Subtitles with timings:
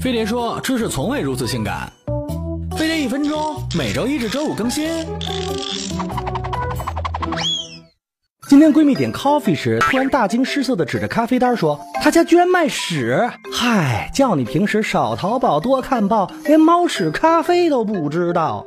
[0.00, 1.92] 飞碟说：“知识从未如此性感。”
[2.74, 4.88] 飞碟一分钟，每周一至周五更新。
[8.48, 13.30] 今天闺蜜点 coffee 时，突然大惊失色的指着咖啡单说：“他家居然卖屎！
[13.52, 18.66] 嗨，叫你平时少淘宝多看报，连猫屎咖啡都不知道。”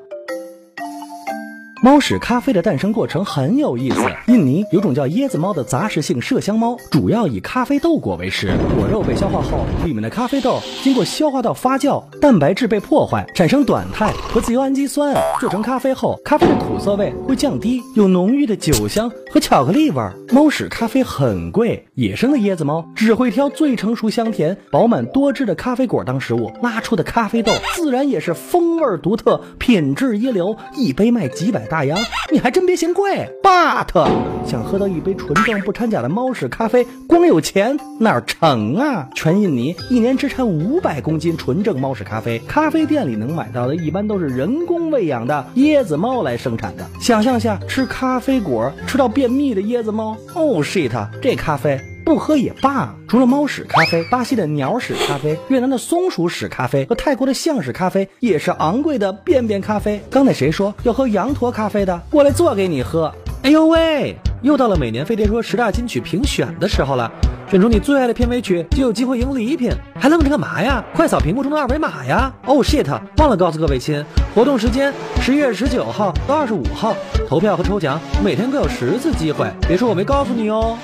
[1.84, 4.00] 猫屎咖啡的诞生过程很有意思。
[4.28, 8.56] 印尼有种叫椰子猫的杂食性麝香猫，主要以咖啡豆果为食。
[8.78, 20.02] 果肉被消化后，里面的咖啡豆经过消化道发酵，蛋白质被破坏，产生短肽和自由氨基酸，做成咖啡后，咖啡的苦涩味会降低，有浓郁的酒香和巧克力味。
[20.32, 31.68] 猫屎咖啡很贵，野生的椰子猫只会挑最成熟、香甜、饱满多汁的咖啡果当食物，拉出的咖啡豆自然也是风味独特，品质一流，一杯卖几百。
[31.68, 31.96] 大洋，
[32.32, 33.30] 你还真别嫌贵。
[33.44, 34.10] But
[34.48, 39.10] 想喝到一杯纯正不掺假的猫屎咖啡，光有钱哪成啊？
[39.14, 46.84] 全印尼一年只产五百公斤纯正猫屎咖啡，咖啡店里能买到的一般都是人工喂养的椰子猫来生产的。
[47.00, 51.80] 想象下吃咖啡果吃到便秘的椰子猫，Oh shit，这咖啡。
[52.14, 52.94] 不喝也罢。
[53.08, 60.00] 除了猫屎咖啡，巴西的鸟屎咖啡，越南的松鼠屎咖啡和泰国的象屎咖啡也是昂贵的便便咖啡。
[60.12, 62.00] 刚才谁说要喝羊驼咖啡的？
[62.12, 63.12] 过来做给你喝。
[63.42, 67.12] 哎呦喂，又到了每年飞碟说十大金曲评选的时候了，
[67.50, 69.72] 选出你最爱的片尾曲就有机会赢礼品。
[70.00, 70.86] 还愣着干嘛呀？
[70.94, 74.06] 快扫屏幕中的二维码呀！Oh shit，忘了告诉各位亲，
[74.36, 76.96] 活动时间十一月十九号到二十五号，
[77.28, 79.52] 投票和抽奖每天各有十次机会。
[79.68, 80.78] 别说我没告诉你哦。